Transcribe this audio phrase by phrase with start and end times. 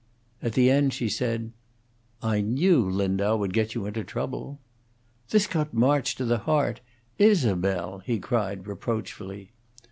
[0.41, 1.51] At the end she said,
[2.23, 4.59] "I knew Lindau would get you into trouble."
[5.29, 6.81] This cut March to the heart.
[7.19, 9.51] "Isabel!" he cried, reproachfully.